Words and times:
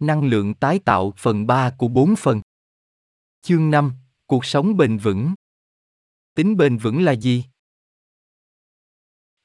Năng 0.00 0.24
lượng 0.24 0.54
tái 0.54 0.78
tạo 0.78 1.12
phần 1.16 1.46
3 1.46 1.70
của 1.70 1.88
4 1.88 2.16
phần. 2.16 2.40
Chương 3.42 3.70
5, 3.70 3.92
cuộc 4.26 4.44
sống 4.44 4.76
bền 4.76 4.98
vững. 4.98 5.34
Tính 6.34 6.56
bền 6.56 6.76
vững 6.76 7.02
là 7.02 7.12
gì? 7.12 7.44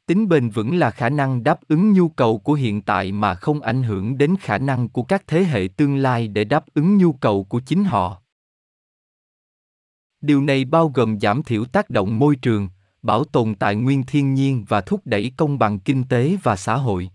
Tính 0.06 0.28
bền 0.28 0.50
vững 0.50 0.76
là 0.76 0.92
khả 0.92 1.10
năng 1.10 1.44
đáp 1.44 1.60
ứng 1.68 1.94
nhu 1.94 2.10
cầu 2.10 2.40
của 2.40 2.54
hiện 2.54 2.82
tại 2.82 3.12
mà 3.12 3.36
không 3.36 3.62
ảnh 3.62 3.84
hưởng 3.84 4.18
đến 4.18 4.36
khả 4.40 4.58
năng 4.58 4.90
của 4.90 5.04
các 5.04 5.24
thế 5.28 5.44
hệ 5.44 5.68
tương 5.78 5.98
lai 5.98 6.28
để 6.28 6.44
đáp 6.44 6.66
ứng 6.74 6.98
nhu 6.98 7.14
cầu 7.14 7.44
của 7.44 7.62
chính 7.66 7.84
họ. 7.84 8.22
Điều 10.22 10.42
này 10.42 10.66
bao 10.66 10.90
gồm 10.90 11.20
giảm 11.20 11.44
thiểu 11.44 11.66
tác 11.66 11.90
động 11.90 12.20
môi 12.20 12.36
trường, 12.36 12.70
bảo 13.02 13.24
tồn 13.24 13.56
tài 13.56 13.76
nguyên 13.76 14.04
thiên 14.04 14.34
nhiên 14.34 14.66
và 14.68 14.82
thúc 14.82 15.02
đẩy 15.06 15.32
công 15.38 15.60
bằng 15.60 15.80
kinh 15.80 16.04
tế 16.08 16.38
và 16.44 16.56
xã 16.56 16.76
hội. 16.76 17.10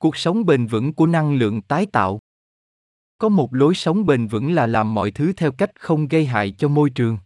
Cuộc 0.00 0.16
sống 0.16 0.46
bền 0.46 0.66
vững 0.66 0.92
của 0.92 1.06
năng 1.06 1.34
lượng 1.34 1.62
tái 1.62 1.86
tạo. 1.86 2.20
Có 3.18 3.28
một 3.28 3.54
lối 3.54 3.74
sống 3.74 4.06
bền 4.06 4.26
vững 4.26 4.52
là 4.52 4.66
làm 4.66 4.94
mọi 4.94 5.10
thứ 5.10 5.32
theo 5.36 5.52
cách 5.52 5.70
không 5.80 6.08
gây 6.08 6.26
hại 6.26 6.50
cho 6.50 6.68
môi 6.68 6.90
trường. 6.90 7.18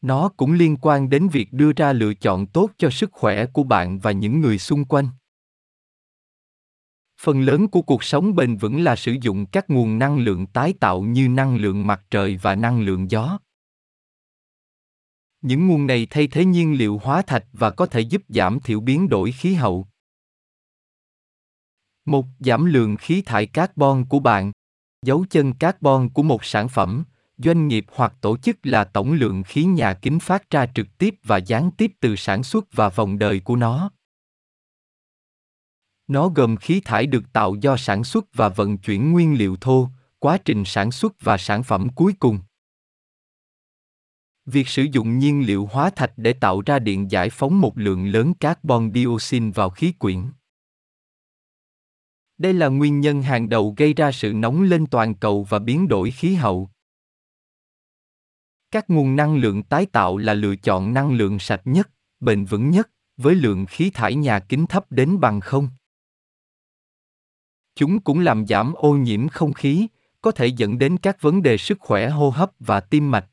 Nó 0.00 0.28
cũng 0.36 0.52
liên 0.52 0.76
quan 0.80 1.10
đến 1.10 1.28
việc 1.28 1.52
đưa 1.52 1.72
ra 1.72 1.92
lựa 1.92 2.14
chọn 2.14 2.46
tốt 2.46 2.70
cho 2.78 2.90
sức 2.90 3.12
khỏe 3.12 3.46
của 3.46 3.62
bạn 3.62 3.98
và 3.98 4.12
những 4.12 4.40
người 4.40 4.58
xung 4.58 4.84
quanh. 4.84 5.08
Phần 7.20 7.40
lớn 7.40 7.68
của 7.68 7.82
cuộc 7.82 8.04
sống 8.04 8.34
bền 8.34 8.56
vững 8.56 8.84
là 8.84 8.96
sử 8.96 9.16
dụng 9.22 9.46
các 9.46 9.70
nguồn 9.70 9.98
năng 9.98 10.18
lượng 10.18 10.46
tái 10.46 10.74
tạo 10.80 11.02
như 11.02 11.28
năng 11.28 11.56
lượng 11.56 11.86
mặt 11.86 12.04
trời 12.10 12.38
và 12.42 12.54
năng 12.54 12.80
lượng 12.80 13.10
gió. 13.10 13.38
Những 15.40 15.68
nguồn 15.68 15.86
này 15.86 16.06
thay 16.10 16.26
thế 16.26 16.44
nhiên 16.44 16.78
liệu 16.78 16.98
hóa 16.98 17.22
thạch 17.22 17.44
và 17.52 17.70
có 17.70 17.86
thể 17.86 18.00
giúp 18.00 18.22
giảm 18.28 18.60
thiểu 18.60 18.80
biến 18.80 19.08
đổi 19.08 19.32
khí 19.32 19.54
hậu. 19.54 19.88
Một 22.04 22.26
giảm 22.40 22.64
lượng 22.64 22.96
khí 22.96 23.22
thải 23.22 23.46
carbon 23.46 24.04
của 24.04 24.18
bạn. 24.18 24.52
Dấu 25.02 25.24
chân 25.30 25.54
carbon 25.54 26.08
của 26.08 26.22
một 26.22 26.44
sản 26.44 26.68
phẩm, 26.68 27.04
doanh 27.38 27.68
nghiệp 27.68 27.86
hoặc 27.94 28.14
tổ 28.20 28.36
chức 28.36 28.56
là 28.62 28.84
tổng 28.84 29.12
lượng 29.12 29.42
khí 29.42 29.64
nhà 29.64 29.94
kính 29.94 30.20
phát 30.20 30.50
ra 30.50 30.66
trực 30.74 30.86
tiếp 30.98 31.14
và 31.24 31.36
gián 31.36 31.70
tiếp 31.70 31.92
từ 32.00 32.16
sản 32.16 32.42
xuất 32.42 32.64
và 32.72 32.88
vòng 32.88 33.18
đời 33.18 33.40
của 33.40 33.56
nó. 33.56 33.90
Nó 36.06 36.28
gồm 36.28 36.56
khí 36.56 36.80
thải 36.84 37.06
được 37.06 37.32
tạo 37.32 37.54
do 37.54 37.76
sản 37.76 38.04
xuất 38.04 38.24
và 38.34 38.48
vận 38.48 38.78
chuyển 38.78 39.12
nguyên 39.12 39.38
liệu 39.38 39.56
thô, 39.56 39.88
quá 40.18 40.38
trình 40.44 40.64
sản 40.64 40.90
xuất 40.90 41.12
và 41.20 41.38
sản 41.38 41.62
phẩm 41.62 41.88
cuối 41.88 42.12
cùng. 42.18 42.38
Việc 44.46 44.68
sử 44.68 44.82
dụng 44.82 45.18
nhiên 45.18 45.46
liệu 45.46 45.66
hóa 45.72 45.90
thạch 45.90 46.12
để 46.16 46.32
tạo 46.32 46.62
ra 46.66 46.78
điện 46.78 47.10
giải 47.10 47.30
phóng 47.30 47.60
một 47.60 47.78
lượng 47.78 48.06
lớn 48.06 48.34
carbon 48.34 48.92
dioxide 48.94 49.50
vào 49.54 49.70
khí 49.70 49.92
quyển. 49.92 50.30
Đây 52.38 52.52
là 52.52 52.68
nguyên 52.68 53.00
nhân 53.00 53.22
hàng 53.22 53.48
đầu 53.48 53.74
gây 53.76 53.94
ra 53.94 54.12
sự 54.12 54.32
nóng 54.32 54.62
lên 54.62 54.86
toàn 54.86 55.14
cầu 55.14 55.46
và 55.48 55.58
biến 55.58 55.88
đổi 55.88 56.10
khí 56.10 56.34
hậu. 56.34 56.70
Các 58.70 58.90
nguồn 58.90 59.16
năng 59.16 59.36
lượng 59.36 59.62
tái 59.62 59.86
tạo 59.86 60.16
là 60.16 60.34
lựa 60.34 60.56
chọn 60.56 60.94
năng 60.94 61.12
lượng 61.12 61.38
sạch 61.38 61.62
nhất, 61.64 61.90
bền 62.20 62.44
vững 62.44 62.70
nhất, 62.70 62.90
với 63.16 63.34
lượng 63.34 63.66
khí 63.66 63.90
thải 63.90 64.14
nhà 64.14 64.40
kính 64.40 64.66
thấp 64.66 64.86
đến 64.90 65.20
bằng 65.20 65.40
không. 65.40 65.68
Chúng 67.74 68.00
cũng 68.00 68.20
làm 68.20 68.46
giảm 68.46 68.74
ô 68.74 68.92
nhiễm 68.92 69.28
không 69.28 69.52
khí, 69.52 69.86
có 70.20 70.30
thể 70.30 70.46
dẫn 70.46 70.78
đến 70.78 70.98
các 70.98 71.20
vấn 71.20 71.42
đề 71.42 71.56
sức 71.56 71.80
khỏe 71.80 72.08
hô 72.08 72.30
hấp 72.30 72.50
và 72.58 72.80
tim 72.80 73.10
mạch. 73.10 73.26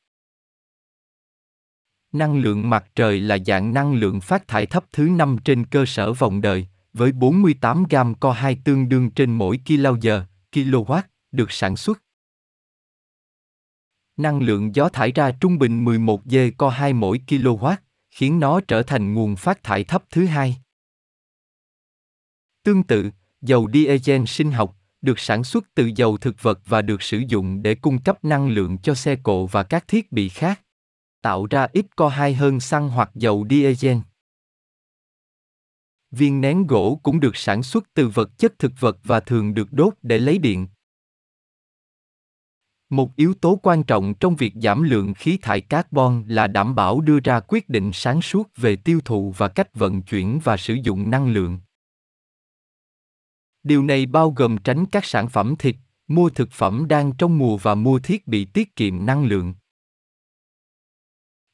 Năng 2.12 2.38
lượng 2.38 2.70
mặt 2.70 2.86
trời 2.96 3.20
là 3.20 3.38
dạng 3.46 3.74
năng 3.74 3.94
lượng 3.94 4.22
phát 4.22 4.48
thải 4.48 4.66
thấp 4.66 4.86
thứ 4.92 5.04
năm 5.04 5.38
trên 5.46 5.66
cơ 5.66 5.86
sở 5.88 6.14
vòng 6.14 6.42
đời, 6.42 6.68
với 6.94 7.12
48 7.12 7.84
gam 7.90 8.16
co 8.16 8.32
2 8.32 8.58
tương 8.64 8.90
đương 8.90 9.12
trên 9.12 9.34
mỗi 9.34 9.60
kWh, 9.66 10.24
kW, 10.52 11.02
được 11.32 11.52
sản 11.52 11.78
xuất. 11.78 12.04
Năng 14.18 14.40
lượng 14.42 14.76
gió 14.76 14.90
thải 14.90 15.12
ra 15.12 15.32
trung 15.32 15.60
bình 15.60 15.86
11 15.86 16.26
g 16.26 16.36
co 16.58 16.70
2 16.70 16.94
mỗi 16.94 17.22
kW, 17.28 17.76
khiến 18.12 18.40
nó 18.40 18.62
trở 18.68 18.84
thành 18.84 19.14
nguồn 19.14 19.36
phát 19.36 19.64
thải 19.64 19.84
thấp 19.84 20.04
thứ 20.10 20.26
hai. 20.26 20.58
Tương 22.64 22.84
tự, 22.84 23.10
dầu 23.42 23.70
diesel 23.74 24.26
sinh 24.26 24.52
học 24.52 24.78
được 25.02 25.20
sản 25.20 25.44
xuất 25.44 25.66
từ 25.76 25.92
dầu 25.96 26.18
thực 26.18 26.44
vật 26.44 26.60
và 26.66 26.82
được 26.82 27.02
sử 27.02 27.24
dụng 27.28 27.62
để 27.62 27.76
cung 27.76 28.02
cấp 28.02 28.24
năng 28.24 28.50
lượng 28.50 28.78
cho 28.78 28.94
xe 28.94 29.16
cộ 29.16 29.46
và 29.46 29.64
các 29.64 29.88
thiết 29.88 30.12
bị 30.12 30.30
khác, 30.30 30.62
tạo 31.22 31.46
ra 31.46 31.68
ít 31.74 31.86
co 31.96 32.08
2 32.08 32.34
hơn 32.34 32.60
xăng 32.60 32.90
hoặc 32.90 33.12
dầu 33.16 33.46
diesel. 33.50 33.98
Viên 36.12 36.42
nén 36.42 36.68
gỗ 36.68 37.00
cũng 37.04 37.20
được 37.20 37.36
sản 37.36 37.64
xuất 37.64 37.94
từ 37.94 38.08
vật 38.08 38.38
chất 38.38 38.60
thực 38.60 38.72
vật 38.80 38.98
và 39.04 39.20
thường 39.20 39.54
được 39.54 39.74
đốt 39.74 39.94
để 40.02 40.20
lấy 40.20 40.38
điện. 40.38 40.68
Một 42.90 43.16
yếu 43.16 43.34
tố 43.34 43.60
quan 43.64 43.84
trọng 43.84 44.14
trong 44.14 44.36
việc 44.36 44.54
giảm 44.56 44.84
lượng 44.84 45.14
khí 45.14 45.38
thải 45.42 45.62
carbon 45.62 46.24
là 46.28 46.48
đảm 46.48 46.76
bảo 46.76 47.02
đưa 47.02 47.20
ra 47.20 47.40
quyết 47.40 47.70
định 47.70 47.92
sáng 47.94 48.22
suốt 48.22 48.50
về 48.58 48.76
tiêu 48.76 49.00
thụ 49.06 49.34
và 49.38 49.48
cách 49.48 49.76
vận 49.76 50.02
chuyển 50.02 50.40
và 50.44 50.58
sử 50.58 50.74
dụng 50.84 51.10
năng 51.10 51.28
lượng. 51.28 51.60
Điều 53.64 53.84
này 53.84 54.06
bao 54.06 54.32
gồm 54.32 54.58
tránh 54.58 54.86
các 54.86 55.06
sản 55.06 55.30
phẩm 55.30 55.56
thịt, 55.60 55.76
mua 56.08 56.30
thực 56.30 56.52
phẩm 56.52 56.88
đang 56.88 57.12
trong 57.18 57.38
mùa 57.38 57.58
và 57.58 57.76
mua 57.76 58.00
thiết 58.00 58.28
bị 58.28 58.46
tiết 58.46 58.76
kiệm 58.76 59.06
năng 59.06 59.26
lượng. 59.26 59.54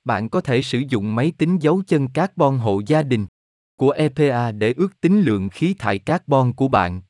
Bạn 0.04 0.30
có 0.30 0.42
thể 0.42 0.62
sử 0.62 0.84
dụng 0.90 1.16
máy 1.16 1.32
tính 1.38 1.58
dấu 1.62 1.82
chân 1.88 2.08
carbon 2.08 2.58
hộ 2.58 2.82
gia 2.88 3.04
đình 3.04 3.28
của 3.78 3.90
EPA 3.90 4.52
để 4.52 4.74
ước 4.78 5.02
tính 5.02 5.22
lượng 5.22 5.50
khí 5.50 5.76
thải 5.80 6.00
carbon 6.00 6.54
của 6.54 6.68
bạn. 6.68 7.02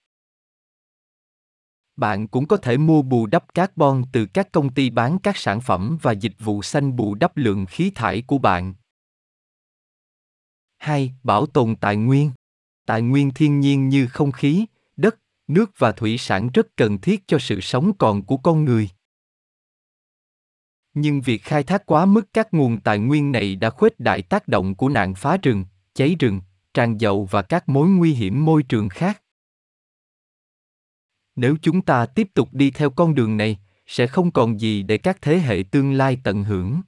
Bạn 1.96 2.28
cũng 2.28 2.48
có 2.48 2.58
thể 2.58 2.78
mua 2.78 3.02
bù 3.02 3.26
đắp 3.26 3.54
carbon 3.54 4.04
từ 4.12 4.26
các 4.26 4.52
công 4.52 4.74
ty 4.74 4.90
bán 4.90 5.20
các 5.20 5.38
sản 5.38 5.62
phẩm 5.62 5.98
và 6.02 6.12
dịch 6.12 6.34
vụ 6.40 6.62
xanh 6.62 6.96
bù 6.96 7.16
đắp 7.16 7.38
lượng 7.38 7.66
khí 7.66 7.92
thải 7.96 8.22
của 8.22 8.38
bạn. 8.38 8.74
2. 10.78 11.14
Bảo 11.24 11.46
tồn 11.46 11.76
tài 11.76 11.96
nguyên. 11.96 12.32
Tài 12.86 13.02
nguyên 13.02 13.32
thiên 13.32 13.60
nhiên 13.60 13.90
như 13.90 14.08
không 14.08 14.32
khí, 14.32 14.66
đất, 14.96 15.16
nước 15.48 15.72
và 15.78 15.92
thủy 15.92 16.18
sản 16.18 16.50
rất 16.54 16.68
cần 16.76 16.98
thiết 16.98 17.24
cho 17.28 17.40
sự 17.40 17.62
sống 17.62 17.92
còn 17.98 18.24
của 18.24 18.38
con 18.38 18.66
người. 18.66 18.90
Nhưng 20.94 21.22
việc 21.22 21.44
khai 21.44 21.64
thác 21.64 21.86
quá 21.86 22.06
mức 22.06 22.28
các 22.34 22.54
nguồn 22.54 22.82
tài 22.82 23.00
nguyên 23.00 23.32
này 23.32 23.56
đã 23.56 23.70
khuếch 23.70 24.00
đại 24.00 24.22
tác 24.22 24.48
động 24.48 24.76
của 24.76 24.90
nạn 24.90 25.16
phá 25.16 25.38
rừng, 25.38 25.66
cháy 25.94 26.16
rừng, 26.20 26.42
tràn 26.78 27.02
dầu 27.02 27.26
và 27.32 27.42
các 27.42 27.70
mối 27.70 27.88
nguy 27.90 28.14
hiểm 28.14 28.46
môi 28.46 28.64
trường 28.64 28.90
khác. 28.90 29.24
Nếu 31.36 31.56
chúng 31.62 31.82
ta 31.82 32.06
tiếp 32.06 32.28
tục 32.34 32.50
đi 32.52 32.72
theo 32.72 32.90
con 32.90 33.16
đường 33.16 33.38
này, 33.38 33.58
sẽ 33.86 34.08
không 34.08 34.32
còn 34.32 34.60
gì 34.60 34.84
để 34.84 34.98
các 34.98 35.18
thế 35.22 35.40
hệ 35.40 35.64
tương 35.72 35.94
lai 35.94 36.18
tận 36.24 36.44
hưởng. 36.44 36.82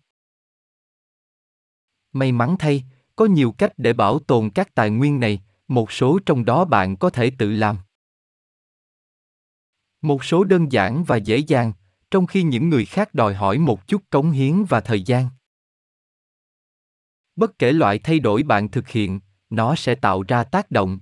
May 2.11 2.31
mắn 2.31 2.55
thay, 2.59 2.83
có 3.15 3.25
nhiều 3.25 3.51
cách 3.51 3.73
để 3.77 3.93
bảo 3.93 4.19
tồn 4.19 4.49
các 4.49 4.75
tài 4.75 4.89
nguyên 4.89 5.19
này, 5.19 5.41
một 5.67 5.91
số 5.91 6.19
trong 6.25 6.45
đó 6.45 6.65
bạn 6.65 6.97
có 6.97 7.09
thể 7.09 7.31
tự 7.37 7.51
làm. 7.51 7.77
Một 10.01 10.23
số 10.23 10.43
đơn 10.43 10.71
giản 10.71 11.03
và 11.03 11.17
dễ 11.17 11.37
dàng, 11.37 11.73
trong 12.11 12.27
khi 12.27 12.43
những 12.43 12.69
người 12.69 12.85
khác 12.85 13.13
đòi 13.13 13.33
hỏi 13.33 13.57
một 13.57 13.87
chút 13.87 14.03
cống 14.09 14.31
hiến 14.31 14.63
và 14.63 14.81
thời 14.81 15.01
gian. 15.01 15.29
Bất 17.35 17.59
kể 17.59 17.71
loại 17.71 17.99
thay 17.99 18.19
đổi 18.19 18.43
bạn 18.43 18.69
thực 18.69 18.89
hiện, 18.89 19.19
nó 19.49 19.75
sẽ 19.75 19.95
tạo 19.95 20.23
ra 20.27 20.43
tác 20.43 20.71
động. 20.71 20.99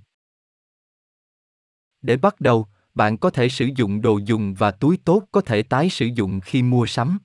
Để 2.02 2.16
bắt 2.16 2.40
đầu, 2.40 2.66
bạn 2.94 3.18
có 3.18 3.30
thể 3.30 3.48
sử 3.48 3.68
dụng 3.76 4.02
đồ 4.02 4.18
dùng 4.18 4.54
và 4.54 4.70
túi 4.70 4.98
tốt 5.04 5.22
có 5.32 5.40
thể 5.40 5.62
tái 5.62 5.90
sử 5.90 6.06
dụng 6.06 6.40
khi 6.40 6.62
mua 6.62 6.86
sắm. 6.86 7.18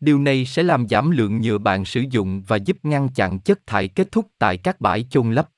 Điều 0.00 0.18
này 0.18 0.46
sẽ 0.46 0.62
làm 0.62 0.88
giảm 0.88 1.10
lượng 1.10 1.40
nhựa 1.40 1.58
bạn 1.58 1.84
sử 1.84 2.04
dụng 2.10 2.42
và 2.46 2.56
giúp 2.56 2.76
ngăn 2.82 3.08
chặn 3.14 3.40
chất 3.40 3.66
thải 3.66 3.88
kết 3.88 4.12
thúc 4.12 4.30
tại 4.38 4.58
các 4.58 4.80
bãi 4.80 5.06
chôn 5.10 5.32
lấp. 5.32 5.50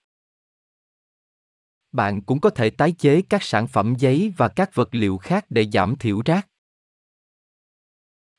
Bạn 1.93 2.23
cũng 2.23 2.41
có 2.41 2.51
thể 2.51 2.71
tái 2.71 2.93
chế 2.93 3.23
các 3.23 3.43
sản 3.43 3.67
phẩm 3.67 3.95
giấy 3.99 4.33
và 4.37 4.49
các 4.49 4.75
vật 4.75 4.89
liệu 4.93 5.19
khác 5.19 5.47
để 5.51 5.67
giảm 5.73 5.97
thiểu 5.97 6.23
rác. 6.25 6.49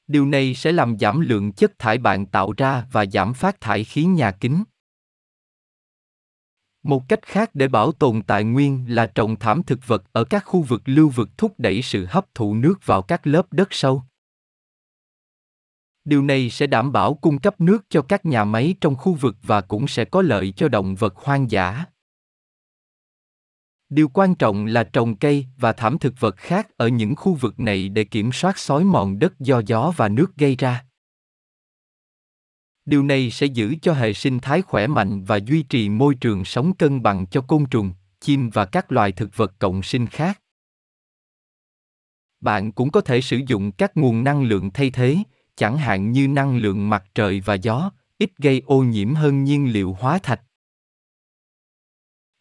Điều 0.08 0.26
này 0.26 0.54
sẽ 0.54 0.72
làm 0.72 1.00
giảm 1.00 1.20
lượng 1.20 1.54
chất 1.54 1.80
thải 1.80 1.98
bạn 1.98 2.26
tạo 2.26 2.54
ra 2.58 2.88
và 2.92 3.06
giảm 3.06 3.34
phát 3.34 3.62
thải 3.62 3.84
khí 3.84 4.04
nhà 4.04 4.32
kính. 4.32 4.64
Một 6.84 7.10
cách 7.10 7.22
khác 7.22 7.50
để 7.54 7.68
bảo 7.68 7.92
tồn 7.92 8.22
tài 8.22 8.44
nguyên 8.44 8.96
là 8.96 9.06
trồng 9.16 9.36
thảm 9.36 9.64
thực 9.64 9.88
vật 9.88 10.04
ở 10.12 10.24
các 10.24 10.44
khu 10.46 10.62
vực 10.62 10.82
lưu 10.86 11.10
vực 11.10 11.30
thúc 11.38 11.54
đẩy 11.58 11.82
sự 11.82 12.06
hấp 12.10 12.36
thụ 12.36 12.56
nước 12.56 12.86
vào 12.86 13.02
các 13.02 13.28
lớp 13.28 13.54
đất 13.54 13.68
sâu. 13.72 14.04
Điều 16.06 16.22
này 16.24 16.50
sẽ 16.50 16.68
đảm 16.68 16.92
bảo 16.92 17.14
cung 17.14 17.40
cấp 17.40 17.62
nước 17.62 17.86
cho 17.90 18.02
các 18.02 18.26
nhà 18.26 18.46
máy 18.46 18.76
trong 18.82 18.96
khu 18.96 19.14
vực 19.14 19.36
và 19.44 19.62
cũng 19.62 19.88
sẽ 19.88 20.06
có 20.06 20.22
lợi 20.22 20.54
cho 20.56 20.68
động 20.68 20.96
vật 20.96 21.16
hoang 21.16 21.52
dã. 21.52 21.86
Điều 23.90 24.10
quan 24.10 24.36
trọng 24.36 24.66
là 24.66 24.84
trồng 24.84 25.16
cây 25.16 25.46
và 25.58 25.74
thảm 25.74 26.00
thực 26.00 26.14
vật 26.20 26.38
khác 26.38 26.68
ở 26.78 26.88
những 26.88 27.16
khu 27.16 27.34
vực 27.34 27.60
này 27.60 27.90
để 27.90 28.04
kiểm 28.04 28.32
soát 28.32 28.58
xói 28.58 28.84
mòn 28.84 29.20
đất 29.20 29.40
do 29.40 29.62
gió 29.66 29.94
và 29.98 30.10
nước 30.10 30.38
gây 30.38 30.56
ra. 30.56 30.86
Điều 32.90 33.04
này 33.04 33.32
sẽ 33.32 33.46
giữ 33.46 33.76
cho 33.82 33.94
hệ 33.94 34.14
sinh 34.14 34.40
thái 34.40 34.62
khỏe 34.62 34.88
mạnh 34.88 35.24
và 35.24 35.40
duy 35.40 35.64
trì 35.64 35.90
môi 35.90 36.16
trường 36.16 36.46
sống 36.46 36.74
cân 36.76 37.04
bằng 37.04 37.26
cho 37.28 37.42
côn 37.42 37.66
trùng, 37.66 37.94
chim 38.20 38.50
và 38.50 38.66
các 38.66 38.92
loài 38.92 39.12
thực 39.12 39.36
vật 39.36 39.54
cộng 39.60 39.84
sinh 39.84 40.08
khác. 40.08 40.42
Bạn 42.42 42.72
cũng 42.72 42.92
có 42.92 43.02
thể 43.02 43.22
sử 43.22 43.42
dụng 43.48 43.72
các 43.72 43.98
nguồn 43.98 44.24
năng 44.24 44.44
lượng 44.44 44.72
thay 44.74 44.92
thế, 44.92 45.18
chẳng 45.56 45.78
hạn 45.78 46.12
như 46.12 46.28
năng 46.28 46.58
lượng 46.58 46.90
mặt 46.90 47.04
trời 47.16 47.42
và 47.42 47.54
gió, 47.54 47.92
ít 48.18 48.38
gây 48.38 48.62
ô 48.66 48.84
nhiễm 48.84 49.16
hơn 49.16 49.44
nhiên 49.44 49.74
liệu 49.74 49.94
hóa 49.94 50.20
thạch. 50.24 50.42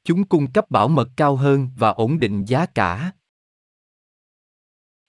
Chúng 0.05 0.25
cung 0.25 0.53
cấp 0.53 0.71
bảo 0.71 0.89
mật 0.89 1.09
cao 1.17 1.37
hơn 1.37 1.71
và 1.77 1.89
ổn 1.89 2.19
định 2.19 2.45
giá 2.45 2.67
cả. 2.67 3.13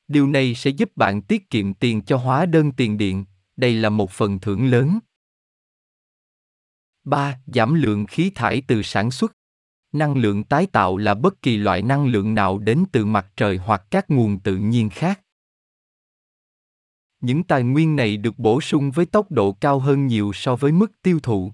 Điều 0.07 0.27
này 0.27 0.56
sẽ 0.56 0.69
giúp 0.69 0.97
bạn 0.97 1.21
tiết 1.21 1.50
kiệm 1.50 1.74
tiền 1.74 2.01
cho 2.01 2.18
hóa 2.18 2.45
đơn 2.45 2.71
tiền 2.71 2.97
điện, 2.97 3.25
đây 3.57 3.74
là 3.74 3.89
một 3.89 4.12
phần 4.12 4.39
thưởng 4.39 4.65
lớn. 4.65 5.00
3. 7.09 7.39
Giảm 7.45 7.73
lượng 7.73 8.06
khí 8.06 8.31
thải 8.35 8.61
từ 8.67 8.81
sản 8.81 9.11
xuất. 9.11 9.31
Năng 9.91 10.17
lượng 10.17 10.44
tái 10.44 10.65
tạo 10.65 10.97
là 10.97 11.13
bất 11.13 11.41
kỳ 11.41 11.57
loại 11.57 11.81
năng 11.81 12.07
lượng 12.07 12.35
nào 12.35 12.59
đến 12.59 12.83
từ 12.91 13.06
mặt 13.06 13.31
trời 13.35 13.57
hoặc 13.57 13.83
các 13.91 14.09
nguồn 14.09 14.39
tự 14.39 14.56
nhiên 14.56 14.89
khác. 14.89 15.21
Những 17.21 17.44
tài 17.44 17.63
nguyên 17.63 17.95
này 17.95 18.17
được 18.17 18.39
bổ 18.39 18.61
sung 18.61 18.91
với 18.91 19.06
tốc 19.06 19.31
độ 19.31 19.51
cao 19.51 19.79
hơn 19.79 20.07
nhiều 20.07 20.31
so 20.33 20.56
với 20.56 20.71
mức 20.71 20.91
tiêu 21.01 21.19
thụ. 21.23 21.53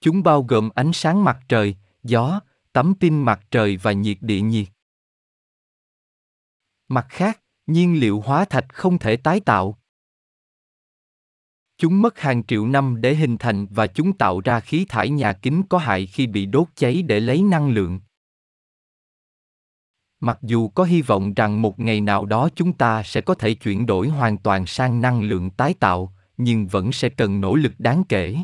Chúng 0.00 0.22
bao 0.22 0.42
gồm 0.42 0.70
ánh 0.74 0.92
sáng 0.92 1.24
mặt 1.24 1.40
trời, 1.48 1.76
gió, 2.02 2.40
tấm 2.72 2.94
pin 3.00 3.22
mặt 3.22 3.40
trời 3.50 3.76
và 3.76 3.92
nhiệt 3.92 4.18
địa 4.20 4.40
nhiệt. 4.40 4.68
Mặt 6.88 7.06
khác, 7.08 7.40
nhiên 7.66 8.00
liệu 8.00 8.20
hóa 8.20 8.44
thạch 8.44 8.66
không 8.68 8.98
thể 8.98 9.16
tái 9.16 9.40
tạo. 9.40 9.78
Chúng 11.78 12.02
mất 12.02 12.18
hàng 12.18 12.44
triệu 12.44 12.66
năm 12.66 13.00
để 13.00 13.14
hình 13.14 13.36
thành 13.38 13.66
và 13.66 13.86
chúng 13.86 14.18
tạo 14.18 14.40
ra 14.40 14.60
khí 14.60 14.86
thải 14.88 15.10
nhà 15.10 15.32
kính 15.32 15.62
có 15.68 15.78
hại 15.78 16.06
khi 16.06 16.26
bị 16.26 16.46
đốt 16.46 16.68
cháy 16.74 17.02
để 17.02 17.20
lấy 17.20 17.42
năng 17.42 17.70
lượng. 17.70 18.00
Mặc 20.20 20.38
dù 20.42 20.68
có 20.68 20.84
hy 20.84 21.02
vọng 21.02 21.34
rằng 21.34 21.62
một 21.62 21.80
ngày 21.80 22.00
nào 22.00 22.26
đó 22.26 22.48
chúng 22.56 22.72
ta 22.72 23.02
sẽ 23.02 23.20
có 23.20 23.34
thể 23.34 23.54
chuyển 23.54 23.86
đổi 23.86 24.08
hoàn 24.08 24.38
toàn 24.38 24.66
sang 24.66 25.00
năng 25.00 25.22
lượng 25.22 25.50
tái 25.50 25.74
tạo, 25.80 26.14
nhưng 26.36 26.66
vẫn 26.66 26.92
sẽ 26.92 27.08
cần 27.08 27.40
nỗ 27.40 27.54
lực 27.54 27.72
đáng 27.78 28.04
kể. 28.08 28.36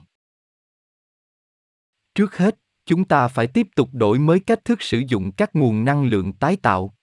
Trước 2.14 2.36
hết, 2.36 2.58
chúng 2.86 3.04
ta 3.04 3.28
phải 3.28 3.46
tiếp 3.46 3.66
tục 3.76 3.88
đổi 3.92 4.18
mới 4.18 4.40
cách 4.40 4.64
thức 4.64 4.82
sử 4.82 5.02
dụng 5.08 5.32
các 5.32 5.56
nguồn 5.56 5.84
năng 5.84 6.04
lượng 6.04 6.32
tái 6.32 6.56
tạo. 6.56 6.94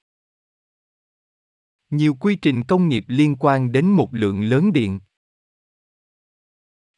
Nhiều 1.89 2.13
quy 2.13 2.35
trình 2.35 2.63
công 2.63 2.87
nghiệp 2.89 3.05
liên 3.07 3.35
quan 3.39 3.71
đến 3.71 3.85
một 3.85 4.13
lượng 4.13 4.41
lớn 4.41 4.73
điện. 4.73 4.99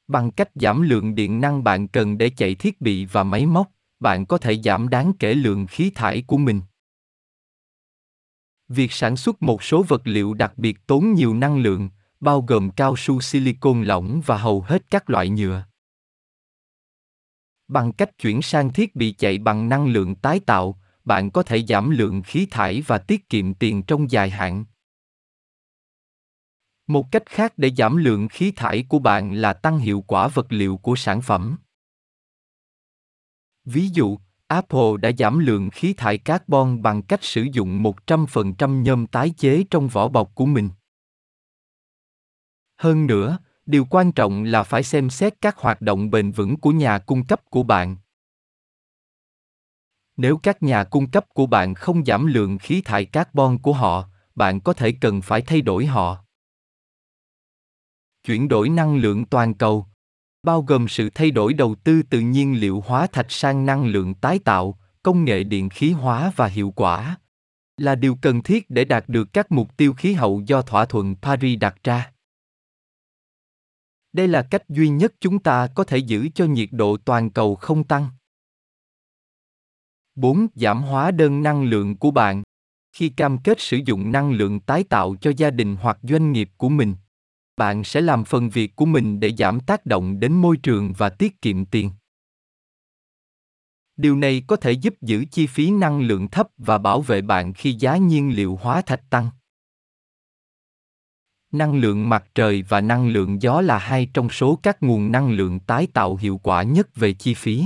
Bằng 0.09 0.31
cách 0.31 0.49
giảm 0.55 0.81
lượng 0.81 1.15
điện 1.15 1.41
năng 1.41 1.63
bạn 1.63 1.87
cần 1.87 2.17
để 2.17 2.29
chạy 2.29 2.55
thiết 2.55 2.81
bị 2.81 3.05
và 3.05 3.23
máy 3.23 3.45
móc, 3.45 3.71
bạn 3.99 4.25
có 4.25 4.37
thể 4.37 4.61
giảm 4.61 4.89
đáng 4.89 5.13
kể 5.19 5.33
lượng 5.33 5.67
khí 5.67 5.91
thải 5.95 6.21
của 6.27 6.37
mình. 6.37 6.61
Việc 8.67 8.91
sản 8.91 9.15
xuất 9.15 9.41
một 9.41 9.63
số 9.63 9.83
vật 9.83 10.01
liệu 10.03 10.33
đặc 10.33 10.57
biệt 10.57 10.87
tốn 10.87 11.13
nhiều 11.13 11.33
năng 11.33 11.57
lượng, 11.57 11.89
bao 12.19 12.41
gồm 12.41 12.69
cao 12.71 12.95
su 12.97 13.21
silicon 13.21 13.83
lỏng 13.83 14.21
và 14.25 14.37
hầu 14.37 14.61
hết 14.61 14.83
các 14.91 15.09
loại 15.09 15.29
nhựa. 15.29 15.65
Bằng 17.67 17.91
cách 17.91 18.17
chuyển 18.17 18.41
sang 18.41 18.73
thiết 18.73 18.95
bị 18.95 19.11
chạy 19.11 19.37
bằng 19.37 19.69
năng 19.69 19.87
lượng 19.87 20.15
tái 20.15 20.39
tạo, 20.39 20.79
bạn 21.05 21.31
có 21.31 21.43
thể 21.43 21.65
giảm 21.65 21.89
lượng 21.89 22.21
khí 22.21 22.47
thải 22.51 22.81
và 22.81 22.97
tiết 22.97 23.29
kiệm 23.29 23.53
tiền 23.53 23.83
trong 23.83 24.11
dài 24.11 24.29
hạn. 24.29 24.65
Một 26.89 27.11
cách 27.11 27.23
khác 27.25 27.53
để 27.57 27.71
giảm 27.77 27.97
lượng 27.97 28.27
khí 28.27 28.51
thải 28.55 28.85
của 28.89 28.99
bạn 28.99 29.33
là 29.33 29.53
tăng 29.53 29.79
hiệu 29.79 30.03
quả 30.07 30.27
vật 30.27 30.45
liệu 30.49 30.77
của 30.77 30.95
sản 30.95 31.21
phẩm. 31.21 31.57
Ví 33.65 33.89
dụ, 33.93 34.17
Apple 34.47 34.97
đã 35.01 35.11
giảm 35.17 35.39
lượng 35.39 35.69
khí 35.69 35.93
thải 35.93 36.17
carbon 36.17 36.81
bằng 36.81 37.01
cách 37.01 37.23
sử 37.23 37.47
dụng 37.53 37.83
100% 37.83 38.83
nhôm 38.83 39.07
tái 39.07 39.33
chế 39.37 39.63
trong 39.69 39.87
vỏ 39.87 40.07
bọc 40.07 40.35
của 40.35 40.45
mình. 40.45 40.69
Hơn 42.77 43.07
nữa, 43.07 43.37
điều 43.65 43.85
quan 43.89 44.11
trọng 44.11 44.43
là 44.43 44.63
phải 44.63 44.83
xem 44.83 45.09
xét 45.09 45.41
các 45.41 45.57
hoạt 45.57 45.81
động 45.81 46.11
bền 46.11 46.31
vững 46.31 46.57
của 46.57 46.71
nhà 46.71 46.99
cung 46.99 47.25
cấp 47.25 47.41
của 47.49 47.63
bạn. 47.63 47.97
Nếu 50.17 50.37
các 50.37 50.63
nhà 50.63 50.83
cung 50.83 51.11
cấp 51.11 51.25
của 51.33 51.45
bạn 51.45 51.73
không 51.73 52.05
giảm 52.05 52.25
lượng 52.25 52.57
khí 52.57 52.81
thải 52.81 53.05
carbon 53.05 53.57
của 53.57 53.73
họ, 53.73 54.09
bạn 54.35 54.59
có 54.61 54.73
thể 54.73 54.91
cần 54.91 55.21
phải 55.21 55.41
thay 55.41 55.61
đổi 55.61 55.85
họ. 55.85 56.25
Chuyển 58.23 58.47
đổi 58.47 58.69
năng 58.69 58.97
lượng 58.97 59.25
toàn 59.25 59.53
cầu 59.53 59.85
bao 60.43 60.61
gồm 60.61 60.87
sự 60.87 61.09
thay 61.15 61.31
đổi 61.31 61.53
đầu 61.53 61.75
tư 61.83 62.01
từ 62.09 62.19
nhiên 62.19 62.59
liệu 62.59 62.83
hóa 62.85 63.07
thạch 63.07 63.31
sang 63.31 63.65
năng 63.65 63.85
lượng 63.85 64.13
tái 64.13 64.39
tạo, 64.39 64.79
công 65.03 65.25
nghệ 65.25 65.43
điện 65.43 65.69
khí 65.69 65.91
hóa 65.91 66.31
và 66.35 66.47
hiệu 66.47 66.73
quả 66.75 67.17
là 67.77 67.95
điều 67.95 68.17
cần 68.21 68.43
thiết 68.43 68.69
để 68.69 68.85
đạt 68.85 69.09
được 69.09 69.33
các 69.33 69.51
mục 69.51 69.77
tiêu 69.77 69.93
khí 69.93 70.13
hậu 70.13 70.41
do 70.45 70.61
thỏa 70.61 70.85
thuận 70.85 71.15
Paris 71.15 71.59
đặt 71.59 71.75
ra. 71.83 72.11
Đây 74.13 74.27
là 74.27 74.47
cách 74.51 74.69
duy 74.69 74.89
nhất 74.89 75.13
chúng 75.19 75.39
ta 75.39 75.67
có 75.75 75.83
thể 75.83 75.97
giữ 75.97 76.29
cho 76.35 76.45
nhiệt 76.45 76.69
độ 76.71 76.97
toàn 76.97 77.29
cầu 77.29 77.55
không 77.55 77.83
tăng. 77.83 78.07
4. 80.15 80.47
Giảm 80.55 80.81
hóa 80.81 81.11
đơn 81.11 81.43
năng 81.43 81.63
lượng 81.63 81.97
của 81.97 82.11
bạn. 82.11 82.43
Khi 82.91 83.09
cam 83.09 83.37
kết 83.37 83.59
sử 83.59 83.77
dụng 83.85 84.11
năng 84.11 84.31
lượng 84.31 84.59
tái 84.59 84.83
tạo 84.83 85.15
cho 85.21 85.31
gia 85.37 85.51
đình 85.51 85.75
hoặc 85.75 85.97
doanh 86.03 86.31
nghiệp 86.31 86.49
của 86.57 86.69
mình, 86.69 86.95
bạn 87.59 87.83
sẽ 87.83 88.01
làm 88.01 88.23
phần 88.23 88.49
việc 88.49 88.75
của 88.75 88.85
mình 88.85 89.19
để 89.19 89.33
giảm 89.37 89.59
tác 89.59 89.85
động 89.85 90.19
đến 90.19 90.33
môi 90.33 90.57
trường 90.57 90.93
và 90.97 91.09
tiết 91.09 91.41
kiệm 91.41 91.65
tiền. 91.65 91.91
Điều 93.97 94.15
này 94.15 94.43
có 94.47 94.55
thể 94.55 94.71
giúp 94.71 94.93
giữ 95.01 95.25
chi 95.31 95.47
phí 95.47 95.71
năng 95.71 96.01
lượng 96.01 96.27
thấp 96.27 96.47
và 96.57 96.77
bảo 96.77 97.01
vệ 97.01 97.21
bạn 97.21 97.53
khi 97.53 97.73
giá 97.73 97.97
nhiên 97.97 98.35
liệu 98.35 98.55
hóa 98.55 98.81
thạch 98.81 99.09
tăng. 99.09 99.29
Năng 101.51 101.75
lượng 101.75 102.09
mặt 102.09 102.25
trời 102.35 102.63
và 102.69 102.81
năng 102.81 103.09
lượng 103.09 103.41
gió 103.41 103.61
là 103.61 103.77
hai 103.77 104.09
trong 104.13 104.29
số 104.29 104.59
các 104.63 104.83
nguồn 104.83 105.11
năng 105.11 105.31
lượng 105.31 105.59
tái 105.59 105.87
tạo 105.93 106.15
hiệu 106.15 106.37
quả 106.37 106.63
nhất 106.63 106.95
về 106.95 107.13
chi 107.13 107.33
phí. 107.33 107.65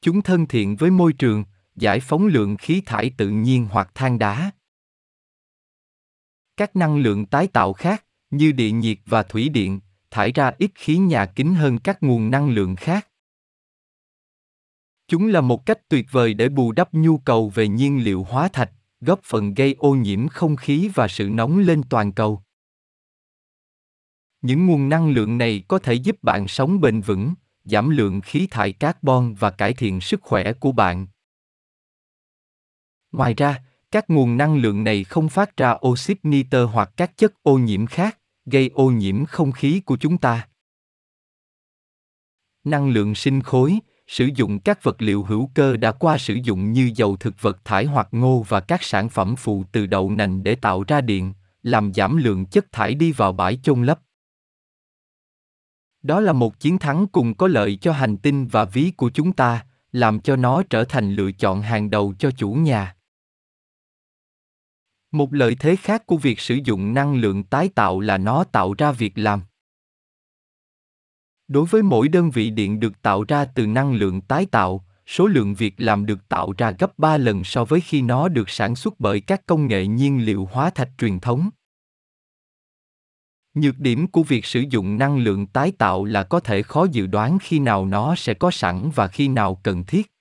Chúng 0.00 0.22
thân 0.22 0.46
thiện 0.46 0.76
với 0.76 0.90
môi 0.90 1.12
trường, 1.12 1.44
giải 1.76 2.00
phóng 2.00 2.26
lượng 2.26 2.56
khí 2.56 2.82
thải 2.86 3.10
tự 3.16 3.28
nhiên 3.28 3.68
hoặc 3.70 3.90
than 3.94 4.18
đá. 4.18 4.50
Các 6.56 6.76
năng 6.76 6.96
lượng 6.96 7.26
tái 7.26 7.46
tạo 7.46 7.72
khác, 7.72 8.04
như 8.30 8.52
địa 8.52 8.70
nhiệt 8.70 8.98
và 9.06 9.22
thủy 9.22 9.48
điện, 9.48 9.80
thải 10.10 10.32
ra 10.32 10.52
ít 10.58 10.70
khí 10.74 10.96
nhà 10.96 11.26
kính 11.26 11.54
hơn 11.54 11.78
các 11.78 12.02
nguồn 12.02 12.30
năng 12.30 12.50
lượng 12.50 12.76
khác. 12.76 13.08
Chúng 15.08 15.26
là 15.26 15.40
một 15.40 15.66
cách 15.66 15.88
tuyệt 15.88 16.06
vời 16.10 16.34
để 16.34 16.48
bù 16.48 16.72
đắp 16.72 16.94
nhu 16.94 17.18
cầu 17.18 17.48
về 17.48 17.68
nhiên 17.68 18.04
liệu 18.04 18.22
hóa 18.22 18.48
thạch, 18.48 18.70
góp 19.00 19.20
phần 19.24 19.54
gây 19.54 19.74
ô 19.78 19.94
nhiễm 19.94 20.28
không 20.28 20.56
khí 20.56 20.90
và 20.94 21.08
sự 21.08 21.28
nóng 21.28 21.58
lên 21.58 21.82
toàn 21.90 22.12
cầu. 22.12 22.42
Những 24.42 24.66
nguồn 24.66 24.88
năng 24.88 25.10
lượng 25.10 25.38
này 25.38 25.64
có 25.68 25.78
thể 25.78 25.94
giúp 25.94 26.22
bạn 26.22 26.48
sống 26.48 26.80
bền 26.80 27.00
vững, 27.00 27.34
giảm 27.64 27.90
lượng 27.90 28.20
khí 28.20 28.46
thải 28.50 28.72
carbon 28.72 29.34
và 29.34 29.50
cải 29.50 29.74
thiện 29.74 30.00
sức 30.00 30.22
khỏe 30.22 30.52
của 30.52 30.72
bạn. 30.72 31.06
Ngoài 33.12 33.34
ra, 33.34 33.64
các 33.94 34.10
nguồn 34.10 34.36
năng 34.36 34.56
lượng 34.56 34.84
này 34.84 35.04
không 35.04 35.28
phát 35.28 35.56
ra 35.56 35.76
oxit 35.86 36.18
nitơ 36.22 36.64
hoặc 36.64 36.90
các 36.96 37.16
chất 37.16 37.42
ô 37.42 37.58
nhiễm 37.58 37.86
khác, 37.86 38.18
gây 38.46 38.70
ô 38.74 38.90
nhiễm 38.90 39.24
không 39.24 39.52
khí 39.52 39.80
của 39.80 39.96
chúng 39.96 40.18
ta. 40.18 40.48
Năng 42.64 42.88
lượng 42.88 43.14
sinh 43.14 43.42
khối, 43.42 43.78
sử 44.06 44.28
dụng 44.34 44.58
các 44.58 44.82
vật 44.82 45.02
liệu 45.02 45.22
hữu 45.22 45.50
cơ 45.54 45.76
đã 45.76 45.92
qua 45.92 46.18
sử 46.18 46.34
dụng 46.34 46.72
như 46.72 46.90
dầu 46.94 47.16
thực 47.16 47.42
vật 47.42 47.64
thải 47.64 47.84
hoặc 47.84 48.08
ngô 48.10 48.44
và 48.48 48.60
các 48.60 48.82
sản 48.82 49.08
phẩm 49.08 49.36
phụ 49.36 49.64
từ 49.72 49.86
đậu 49.86 50.10
nành 50.10 50.42
để 50.42 50.54
tạo 50.54 50.84
ra 50.88 51.00
điện, 51.00 51.32
làm 51.62 51.94
giảm 51.94 52.16
lượng 52.16 52.46
chất 52.46 52.72
thải 52.72 52.94
đi 52.94 53.12
vào 53.12 53.32
bãi 53.32 53.58
chôn 53.62 53.82
lấp. 53.82 54.00
Đó 56.02 56.20
là 56.20 56.32
một 56.32 56.60
chiến 56.60 56.78
thắng 56.78 57.06
cùng 57.06 57.34
có 57.34 57.48
lợi 57.48 57.76
cho 57.76 57.92
hành 57.92 58.16
tinh 58.16 58.46
và 58.46 58.64
ví 58.64 58.92
của 58.96 59.10
chúng 59.10 59.32
ta, 59.32 59.66
làm 59.92 60.20
cho 60.20 60.36
nó 60.36 60.62
trở 60.70 60.84
thành 60.84 61.14
lựa 61.14 61.32
chọn 61.32 61.62
hàng 61.62 61.90
đầu 61.90 62.14
cho 62.18 62.30
chủ 62.30 62.52
nhà. 62.52 62.96
Một 65.14 65.34
lợi 65.34 65.56
thế 65.60 65.76
khác 65.76 66.06
của 66.06 66.16
việc 66.16 66.40
sử 66.40 66.58
dụng 66.64 66.94
năng 66.94 67.14
lượng 67.14 67.44
tái 67.44 67.68
tạo 67.74 68.00
là 68.00 68.18
nó 68.18 68.44
tạo 68.44 68.74
ra 68.78 68.92
việc 68.92 69.18
làm. 69.18 69.42
Đối 71.48 71.66
với 71.66 71.82
mỗi 71.82 72.08
đơn 72.08 72.30
vị 72.30 72.50
điện 72.50 72.80
được 72.80 73.02
tạo 73.02 73.24
ra 73.28 73.44
từ 73.44 73.66
năng 73.66 73.94
lượng 73.94 74.20
tái 74.20 74.46
tạo, 74.46 74.84
số 75.06 75.26
lượng 75.26 75.54
việc 75.54 75.74
làm 75.78 76.06
được 76.06 76.28
tạo 76.28 76.52
ra 76.58 76.70
gấp 76.70 76.98
3 76.98 77.16
lần 77.16 77.44
so 77.44 77.64
với 77.64 77.80
khi 77.80 78.02
nó 78.02 78.28
được 78.28 78.50
sản 78.50 78.76
xuất 78.76 78.94
bởi 79.00 79.20
các 79.20 79.46
công 79.46 79.66
nghệ 79.66 79.86
nhiên 79.86 80.24
liệu 80.24 80.48
hóa 80.52 80.70
thạch 80.70 80.90
truyền 80.98 81.20
thống. 81.20 81.50
Nhược 83.54 83.78
điểm 83.78 84.06
của 84.06 84.22
việc 84.22 84.44
sử 84.44 84.64
dụng 84.70 84.98
năng 84.98 85.18
lượng 85.18 85.46
tái 85.46 85.72
tạo 85.78 86.04
là 86.04 86.22
có 86.22 86.40
thể 86.40 86.62
khó 86.62 86.86
dự 86.92 87.06
đoán 87.06 87.38
khi 87.42 87.58
nào 87.58 87.86
nó 87.86 88.14
sẽ 88.14 88.34
có 88.34 88.50
sẵn 88.50 88.90
và 88.94 89.08
khi 89.08 89.28
nào 89.28 89.60
cần 89.62 89.84
thiết. 89.84 90.13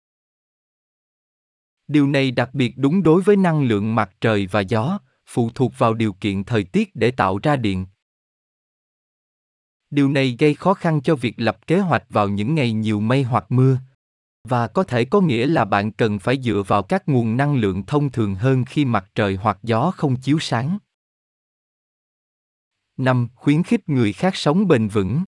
Điều 1.93 2.07
này 2.07 2.31
đặc 2.31 2.49
biệt 2.53 2.73
đúng 2.77 3.03
đối 3.03 3.21
với 3.21 3.35
năng 3.35 3.63
lượng 3.63 3.95
mặt 3.95 4.11
trời 4.21 4.47
và 4.47 4.59
gió, 4.59 4.99
phụ 5.27 5.49
thuộc 5.55 5.73
vào 5.77 5.93
điều 5.93 6.13
kiện 6.13 6.43
thời 6.43 6.63
tiết 6.63 6.95
để 6.95 7.11
tạo 7.11 7.39
ra 7.43 7.55
điện. 7.55 7.85
Điều 9.89 10.09
này 10.09 10.35
gây 10.39 10.53
khó 10.53 10.73
khăn 10.73 11.01
cho 11.01 11.15
việc 11.15 11.33
lập 11.37 11.67
kế 11.67 11.79
hoạch 11.79 12.03
vào 12.09 12.29
những 12.29 12.55
ngày 12.55 12.73
nhiều 12.73 12.99
mây 12.99 13.23
hoặc 13.23 13.45
mưa. 13.49 13.77
và 14.43 14.67
có 14.67 14.83
thể 14.83 15.05
có 15.05 15.21
nghĩa 15.21 15.45
là 15.45 15.65
bạn 15.65 15.91
cần 15.91 16.19
phải 16.19 16.41
dựa 16.41 16.63
vào 16.67 16.83
các 16.83 17.09
nguồn 17.09 17.37
năng 17.37 17.55
lượng 17.55 17.85
thông 17.85 18.11
thường 18.11 18.35
hơn 18.35 18.65
khi 18.65 18.85
mặt 18.85 19.11
trời 19.15 19.35
hoặc 19.35 19.57
gió 19.63 19.91
không 19.91 20.15
chiếu 20.15 20.39
sáng. 20.39 20.77
5. 22.97 23.27
Khuyến 23.35 23.63
khích 23.63 23.89
người 23.89 24.13
khác 24.13 24.35
sống 24.35 24.67
bền 24.67 24.87
vững. 24.87 25.23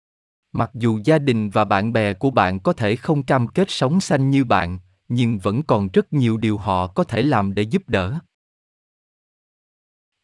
Mặc 0.53 0.71
dù 0.75 1.01
gia 1.05 1.19
đình 1.19 1.51
và 1.51 1.65
bạn 1.65 1.93
bè 1.93 2.15
của 2.15 2.31
bạn 2.31 2.61
có 2.61 2.73
thể 2.73 2.97
không 2.97 3.23
cam 3.23 3.49
kết 3.49 3.71
sống 3.71 4.01
xanh 4.01 4.31
như 4.31 4.45
bạn, 4.45 4.79
nhưng 5.11 5.39
vẫn 5.39 5.63
còn 5.63 5.89
rất 5.93 6.13
nhiều 6.13 6.37
điều 6.37 6.59
họ 6.59 6.87
có 6.87 7.05
thể 7.05 7.23
làm 7.23 7.55
để 7.55 7.63
giúp 7.63 7.83
đỡ. 7.89 8.19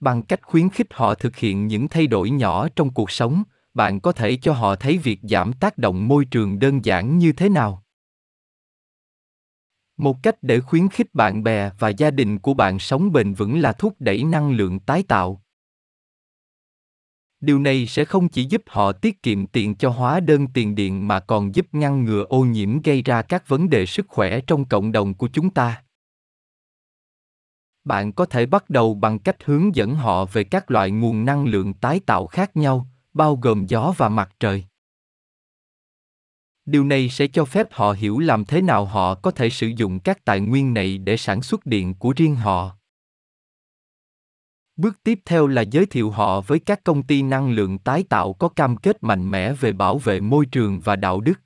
Bằng 0.01 0.23
cách 0.23 0.41
khuyến 0.43 0.71
khích 0.71 0.87
họ 0.91 1.15
thực 1.15 1.37
hiện 1.37 1.67
những 1.67 1.89
thay 1.89 2.07
đổi 2.07 2.31
nhỏ 2.31 2.69
trong 2.77 2.95
cuộc 2.95 3.11
sống, 3.11 3.43
bạn 3.75 4.01
có 4.01 4.13
thể 4.13 4.39
cho 4.43 4.53
họ 4.53 4.77
thấy 4.77 4.99
việc 4.99 5.21
giảm 5.23 5.53
tác 5.53 5.79
động 5.79 6.09
môi 6.09 6.25
trường 6.25 6.59
đơn 6.59 6.85
giản 6.85 7.19
như 7.19 7.33
thế 7.33 7.49
nào. 7.49 7.83
Một 9.97 10.17
cách 10.23 10.37
để 10.43 10.61
khuyến 10.61 10.89
khích 10.89 11.15
bạn 11.15 11.43
bè 11.43 11.71
và 11.79 11.89
gia 11.89 12.11
đình 12.11 12.39
của 12.39 12.55
bạn 12.55 12.79
sống 12.79 13.13
bền 13.13 13.35
vững 13.35 13.61
là 13.61 13.73
thúc 13.73 13.95
đẩy 13.99 14.25
năng 14.25 14.51
lượng 14.51 14.81
tái 14.81 15.03
tạo 15.03 15.43
điều 17.41 17.59
này 17.59 17.87
sẽ 17.87 18.05
không 18.05 18.29
chỉ 18.29 18.45
giúp 18.45 18.63
họ 18.67 18.93
tiết 18.93 19.23
kiệm 19.23 19.47
tiền 19.47 19.75
cho 19.75 19.91
hóa 19.91 20.21
đơn 20.21 20.47
tiền 20.55 20.75
điện 20.75 21.09
mà 21.09 21.21
còn 21.21 21.55
giúp 21.55 21.67
ngăn 21.73 22.05
ngừa 22.05 22.25
ô 22.29 22.45
nhiễm 22.45 22.83
gây 22.83 23.03
ra 23.03 23.23
các 23.23 23.49
vấn 23.49 23.71
đề 23.71 23.87
sức 23.87 24.07
khỏe 24.09 24.41
trong 24.41 24.65
cộng 24.65 24.93
đồng 24.93 25.15
của 25.15 25.29
chúng 25.33 25.51
ta. 25.51 25.83
Bạn 27.85 28.13
có 28.13 28.27
thể 28.27 28.47
bắt 28.47 28.71
đầu 28.71 28.95
bằng 28.95 29.19
cách 29.19 29.45
hướng 29.45 29.75
dẫn 29.75 29.95
họ 29.95 30.25
về 30.25 30.45
các 30.45 30.71
loại 30.71 30.91
nguồn 30.91 31.25
năng 31.25 31.45
lượng 31.45 31.75
tái 31.75 32.01
tạo 32.01 32.27
khác 32.27 32.57
nhau, 32.57 32.87
bao 33.15 33.37
gồm 33.37 33.67
gió 33.67 33.95
và 33.97 34.09
mặt 34.09 34.31
trời. 34.41 34.65
Điều 36.67 36.85
này 36.85 37.09
sẽ 37.09 37.27
cho 37.27 37.45
phép 37.45 37.67
họ 37.71 37.93
hiểu 37.93 38.19
làm 38.19 38.45
thế 38.45 38.63
nào 38.63 38.85
họ 38.85 39.15
có 39.15 39.31
thể 39.31 39.51
sử 39.51 39.67
dụng 39.67 40.01
các 40.01 40.25
tài 40.25 40.41
nguyên 40.41 40.75
này 40.75 40.99
để 40.99 41.17
sản 41.17 41.43
xuất 41.43 41.67
điện 41.67 41.95
của 41.95 42.13
riêng 42.17 42.37
họ. 42.37 42.77
Bước 44.77 45.03
tiếp 45.03 45.21
theo 45.25 45.47
là 45.47 45.63
giới 45.63 45.87
thiệu 45.87 46.11
họ 46.11 46.41
với 46.41 46.59
các 46.59 46.85
công 46.85 47.03
ty 47.03 47.23
năng 47.23 47.51
lượng 47.51 47.79
tái 47.79 48.05
tạo 48.09 48.33
có 48.33 48.49
cam 48.49 48.77
kết 48.77 49.03
mạnh 49.03 49.31
mẽ 49.31 49.53
về 49.53 49.73
bảo 49.73 49.99
vệ 49.99 50.21
môi 50.21 50.47
trường 50.47 50.81
và 50.81 50.97
đạo 50.97 51.21
đức. 51.21 51.41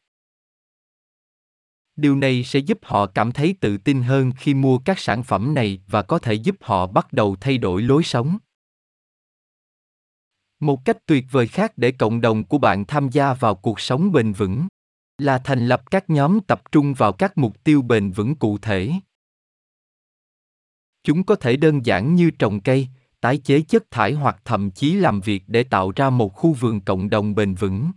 Điều 1.97 2.17
này 2.17 2.45
sẽ 2.45 2.59
giúp 2.59 2.79
họ 2.83 3.07
cảm 3.07 3.33
thấy 3.33 3.55
tự 3.61 3.79
tin 3.79 4.03
hơn 4.03 4.33
khi 4.39 4.55
mua 4.55 4.79
các 4.79 4.99
sản 4.99 5.23
phẩm 5.23 5.55
này 5.55 5.83
và 5.87 6.03
có 6.03 6.19
thể 6.19 6.35
giúp 6.35 6.57
họ 6.61 6.87
bắt 6.87 7.13
đầu 7.13 7.37
thay 7.41 7.59
đổi 7.59 7.83
lối 7.83 8.03
sống. 8.03 8.39
Một 10.61 10.85
cách 10.85 11.07
tuyệt 11.07 11.25
vời 11.31 11.47
khác 11.47 11.73
để 11.77 11.93
cộng 11.93 12.21
đồng 12.21 12.45
của 12.45 12.59
bạn 12.59 12.85
tham 12.85 13.09
gia 13.09 13.35
vào 13.35 13.55
cuộc 13.55 13.81
sống 13.81 14.13
bền 14.13 14.33
vững 14.33 14.69
là 15.19 15.39
thành 15.39 15.67
lập 15.67 15.91
các 15.91 16.11
nhóm 16.11 16.41
tập 16.41 16.63
trung 16.73 16.95
vào 16.95 17.13
các 17.13 17.39
mục 17.39 17.65
tiêu 17.65 17.83
bền 17.83 18.11
vững 18.11 18.35
cụ 18.35 18.59
thể. 18.59 18.93
Chúng 21.03 21.25
có 21.25 21.35
thể 21.35 21.57
đơn 21.57 21.87
giản 21.87 22.15
như 22.15 22.31
trồng 22.31 22.61
cây, 22.61 22.89
tái 23.21 23.39
chế 23.39 23.61
chất 23.61 23.91
thải 23.91 24.13
hoặc 24.13 24.41
thậm 24.45 24.71
chí 24.71 24.93
làm 24.93 25.21
việc 25.21 25.43
để 25.47 25.63
tạo 25.63 25.93
ra 25.97 26.11
một 26.11 26.29
khu 26.29 26.53
vườn 26.53 26.81
cộng 26.81 27.11
đồng 27.11 27.35
bền 27.35 27.55
vững. 27.55 27.91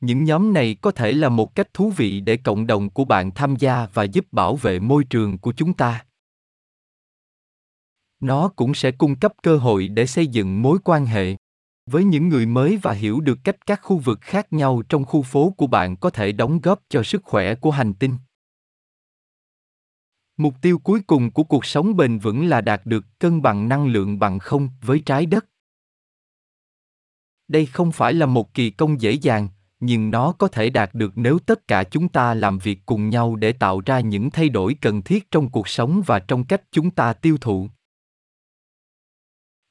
Những 0.00 0.24
nhóm 0.24 0.52
này 0.52 0.76
có 0.80 0.90
thể 0.90 1.12
là 1.12 1.28
một 1.28 1.54
cách 1.54 1.74
thú 1.74 1.90
vị 1.90 2.20
để 2.20 2.36
cộng 2.36 2.66
đồng 2.66 2.90
của 2.90 3.04
bạn 3.04 3.30
tham 3.30 3.56
gia 3.56 3.86
và 3.94 4.02
giúp 4.02 4.26
bảo 4.32 4.56
vệ 4.56 4.78
môi 4.78 5.04
trường 5.04 5.38
của 5.38 5.52
chúng 5.56 5.74
ta. 5.74 6.04
Nó 8.20 8.48
cũng 8.48 8.74
sẽ 8.74 8.90
cung 8.90 9.16
cấp 9.16 9.32
cơ 9.42 9.56
hội 9.56 9.88
để 9.88 10.06
xây 10.06 10.26
dựng 10.26 10.62
mối 10.62 10.78
quan 10.84 11.06
hệ 11.06 11.36
với 11.86 12.04
những 12.04 12.28
người 12.28 12.46
mới 12.46 12.78
và 12.82 12.92
hiểu 12.92 13.20
được 13.20 13.38
cách 13.44 13.66
các 13.66 13.80
khu 13.82 13.98
vực 13.98 14.18
khác 14.20 14.52
nhau 14.52 14.82
trong 14.88 15.04
khu 15.04 15.22
phố 15.22 15.54
của 15.56 15.66
bạn 15.66 15.96
có 15.96 16.10
thể 16.10 16.32
đóng 16.32 16.60
góp 16.60 16.80
cho 16.88 17.02
sức 17.02 17.22
khỏe 17.24 17.54
của 17.54 17.70
hành 17.70 17.94
tinh. 17.94 18.16
Mục 20.36 20.54
tiêu 20.62 20.78
cuối 20.78 21.00
cùng 21.06 21.30
của 21.30 21.44
cuộc 21.44 21.64
sống 21.64 21.96
bền 21.96 22.18
vững 22.18 22.46
là 22.46 22.60
đạt 22.60 22.86
được 22.86 23.04
cân 23.18 23.42
bằng 23.42 23.68
năng 23.68 23.86
lượng 23.86 24.18
bằng 24.18 24.38
không 24.38 24.68
với 24.80 25.02
trái 25.06 25.26
đất. 25.26 25.46
Đây 27.48 27.66
không 27.66 27.92
phải 27.92 28.14
là 28.14 28.26
một 28.26 28.54
kỳ 28.54 28.70
công 28.70 29.00
dễ 29.00 29.12
dàng, 29.12 29.48
nhưng 29.80 30.10
nó 30.10 30.32
có 30.32 30.48
thể 30.48 30.70
đạt 30.70 30.94
được 30.94 31.12
nếu 31.14 31.38
tất 31.38 31.68
cả 31.68 31.84
chúng 31.84 32.08
ta 32.08 32.34
làm 32.34 32.58
việc 32.58 32.78
cùng 32.86 33.08
nhau 33.08 33.36
để 33.36 33.52
tạo 33.52 33.80
ra 33.86 34.00
những 34.00 34.30
thay 34.30 34.48
đổi 34.48 34.76
cần 34.80 35.02
thiết 35.02 35.30
trong 35.30 35.50
cuộc 35.50 35.68
sống 35.68 36.02
và 36.06 36.18
trong 36.18 36.44
cách 36.44 36.62
chúng 36.70 36.90
ta 36.90 37.12
tiêu 37.12 37.36
thụ. 37.40 37.68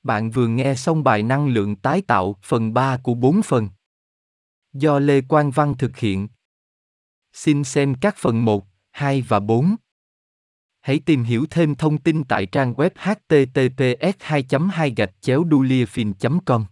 Bạn 0.03 0.32
vừa 0.32 0.48
nghe 0.48 0.75
xong 0.75 1.03
bài 1.03 1.24
năng 1.24 1.48
lượng 1.48 1.75
tái 1.75 2.01
tạo 2.01 2.36
phần 2.44 2.74
3 2.74 2.98
của 2.98 3.13
4 3.13 3.41
phần. 3.41 3.70
Do 4.74 5.00
Lê 5.00 5.22
Quang 5.22 5.51
Văn 5.51 5.75
thực 5.77 5.98
hiện. 5.98 6.27
Xin 7.34 7.63
xem 7.63 7.96
các 8.01 8.15
phần 8.18 8.46
1, 8.46 8.65
2 8.91 9.22
và 9.22 9.39
4. 9.39 9.75
Hãy 10.81 11.00
tìm 11.05 11.23
hiểu 11.23 11.45
thêm 11.50 11.75
thông 11.75 11.97
tin 11.97 12.23
tại 12.23 12.45
trang 12.45 12.73
web 12.73 12.89
https 12.95 14.15
2 14.19 14.45
2 14.71 14.93
gạch 14.97 15.11
chéo 15.21 15.43
com 16.45 16.65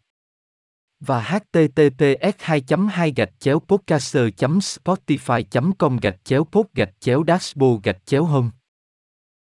và 1.00 1.22
https 1.22 2.36
2 2.40 2.64
2 2.92 3.14
gạch 3.16 3.30
chéo 3.40 3.60
podcaster 3.60 4.24
spotify 4.60 5.44
com 5.78 5.98
gạch 5.98 6.18
chéo 6.24 6.44
pod 6.44 6.66
gạch 6.76 6.94
chéo 7.00 7.24
dashboard 7.28 7.84
gạch 7.84 8.06
chéo 8.06 8.24
home. 8.24 8.50